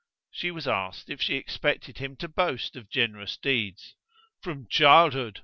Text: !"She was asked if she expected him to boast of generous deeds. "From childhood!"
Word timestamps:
!"She 0.31 0.49
was 0.49 0.67
asked 0.67 1.11
if 1.11 1.21
she 1.21 1.35
expected 1.35 1.99
him 1.99 2.15
to 2.15 2.27
boast 2.27 2.75
of 2.75 2.89
generous 2.89 3.37
deeds. 3.37 3.93
"From 4.41 4.65
childhood!" 4.67 5.39